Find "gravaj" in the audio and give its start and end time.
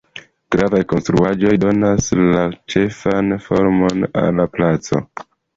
0.53-0.79